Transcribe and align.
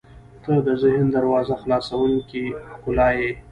•ته 0.43 0.53
د 0.67 0.69
ذهن 0.83 1.05
دروازه 1.15 1.53
خلاصوونکې 1.61 2.43
ښکلا 2.71 3.09
یې. 3.19 3.31